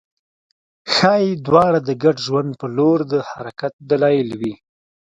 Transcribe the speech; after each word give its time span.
ښايي 0.93 1.31
دواړه 1.47 1.79
د 1.87 1.89
ګډ 2.03 2.15
ژوند 2.27 2.51
په 2.61 2.67
لور 2.77 2.99
د 3.11 3.13
حرکت 3.29 3.73
دلایل 3.89 4.29
وي 4.39 4.53